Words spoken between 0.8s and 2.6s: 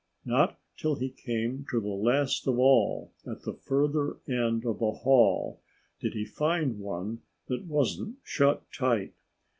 he came to the last of